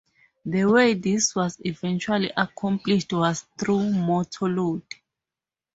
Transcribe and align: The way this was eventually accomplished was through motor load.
The 0.45 0.65
way 0.65 0.95
this 0.95 1.35
was 1.35 1.61
eventually 1.63 2.31
accomplished 2.35 3.13
was 3.13 3.45
through 3.59 3.91
motor 3.91 4.49
load. 4.49 4.81